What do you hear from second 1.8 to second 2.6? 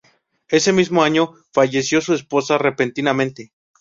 su esposa